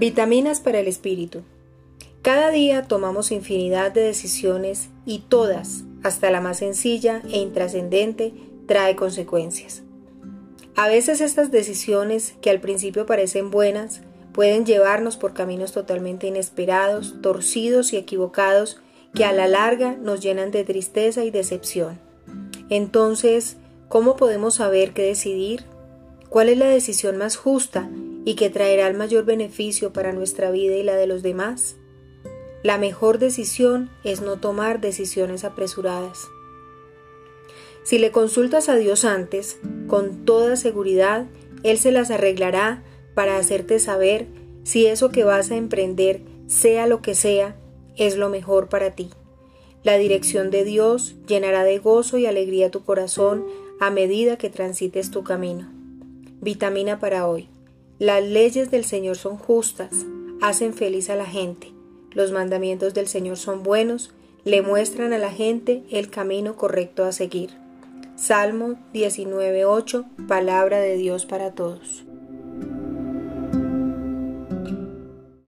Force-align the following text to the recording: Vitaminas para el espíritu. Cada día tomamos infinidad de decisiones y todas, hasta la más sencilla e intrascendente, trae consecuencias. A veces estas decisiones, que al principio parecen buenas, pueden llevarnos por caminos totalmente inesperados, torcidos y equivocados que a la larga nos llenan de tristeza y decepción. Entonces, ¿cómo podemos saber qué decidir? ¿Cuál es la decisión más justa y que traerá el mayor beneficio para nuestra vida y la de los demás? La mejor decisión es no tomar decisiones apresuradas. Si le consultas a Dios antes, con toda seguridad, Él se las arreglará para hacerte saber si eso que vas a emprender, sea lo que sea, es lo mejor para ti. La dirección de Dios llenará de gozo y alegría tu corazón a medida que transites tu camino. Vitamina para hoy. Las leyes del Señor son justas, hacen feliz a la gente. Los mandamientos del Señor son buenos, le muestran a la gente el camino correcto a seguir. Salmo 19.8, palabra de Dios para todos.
Vitaminas 0.00 0.60
para 0.60 0.78
el 0.78 0.88
espíritu. 0.88 1.42
Cada 2.22 2.48
día 2.48 2.84
tomamos 2.84 3.30
infinidad 3.30 3.92
de 3.92 4.00
decisiones 4.00 4.88
y 5.04 5.18
todas, 5.28 5.84
hasta 6.02 6.30
la 6.30 6.40
más 6.40 6.60
sencilla 6.60 7.20
e 7.30 7.36
intrascendente, 7.36 8.32
trae 8.66 8.96
consecuencias. 8.96 9.82
A 10.74 10.88
veces 10.88 11.20
estas 11.20 11.50
decisiones, 11.50 12.32
que 12.40 12.48
al 12.48 12.62
principio 12.62 13.04
parecen 13.04 13.50
buenas, 13.50 14.00
pueden 14.32 14.64
llevarnos 14.64 15.18
por 15.18 15.34
caminos 15.34 15.72
totalmente 15.72 16.28
inesperados, 16.28 17.16
torcidos 17.20 17.92
y 17.92 17.98
equivocados 17.98 18.80
que 19.14 19.26
a 19.26 19.34
la 19.34 19.48
larga 19.48 19.98
nos 20.00 20.20
llenan 20.22 20.50
de 20.50 20.64
tristeza 20.64 21.24
y 21.24 21.30
decepción. 21.30 22.00
Entonces, 22.70 23.58
¿cómo 23.90 24.16
podemos 24.16 24.54
saber 24.54 24.94
qué 24.94 25.02
decidir? 25.02 25.64
¿Cuál 26.30 26.48
es 26.48 26.56
la 26.56 26.68
decisión 26.68 27.18
más 27.18 27.36
justa 27.36 27.90
y 28.30 28.34
que 28.36 28.48
traerá 28.48 28.86
el 28.86 28.96
mayor 28.96 29.24
beneficio 29.24 29.92
para 29.92 30.12
nuestra 30.12 30.52
vida 30.52 30.76
y 30.76 30.84
la 30.84 30.94
de 30.94 31.08
los 31.08 31.24
demás? 31.24 31.74
La 32.62 32.78
mejor 32.78 33.18
decisión 33.18 33.90
es 34.04 34.20
no 34.20 34.38
tomar 34.38 34.80
decisiones 34.80 35.42
apresuradas. 35.42 36.28
Si 37.82 37.98
le 37.98 38.12
consultas 38.12 38.68
a 38.68 38.76
Dios 38.76 39.04
antes, 39.04 39.58
con 39.88 40.24
toda 40.24 40.54
seguridad, 40.54 41.26
Él 41.64 41.76
se 41.76 41.90
las 41.90 42.12
arreglará 42.12 42.84
para 43.16 43.36
hacerte 43.36 43.80
saber 43.80 44.28
si 44.62 44.86
eso 44.86 45.10
que 45.10 45.24
vas 45.24 45.50
a 45.50 45.56
emprender, 45.56 46.22
sea 46.46 46.86
lo 46.86 47.02
que 47.02 47.16
sea, 47.16 47.56
es 47.96 48.16
lo 48.16 48.28
mejor 48.28 48.68
para 48.68 48.92
ti. 48.92 49.10
La 49.82 49.98
dirección 49.98 50.52
de 50.52 50.62
Dios 50.62 51.16
llenará 51.26 51.64
de 51.64 51.80
gozo 51.80 52.16
y 52.16 52.26
alegría 52.26 52.70
tu 52.70 52.84
corazón 52.84 53.44
a 53.80 53.90
medida 53.90 54.38
que 54.38 54.50
transites 54.50 55.10
tu 55.10 55.24
camino. 55.24 55.68
Vitamina 56.40 57.00
para 57.00 57.26
hoy. 57.26 57.48
Las 58.00 58.24
leyes 58.24 58.70
del 58.70 58.86
Señor 58.86 59.18
son 59.18 59.36
justas, 59.36 59.90
hacen 60.40 60.72
feliz 60.72 61.10
a 61.10 61.16
la 61.16 61.26
gente. 61.26 61.70
Los 62.12 62.32
mandamientos 62.32 62.94
del 62.94 63.06
Señor 63.08 63.36
son 63.36 63.62
buenos, 63.62 64.10
le 64.42 64.62
muestran 64.62 65.12
a 65.12 65.18
la 65.18 65.30
gente 65.30 65.82
el 65.90 66.08
camino 66.08 66.56
correcto 66.56 67.04
a 67.04 67.12
seguir. 67.12 67.50
Salmo 68.16 68.78
19.8, 68.94 70.26
palabra 70.26 70.78
de 70.78 70.96
Dios 70.96 71.26
para 71.26 71.50
todos. 71.50 72.06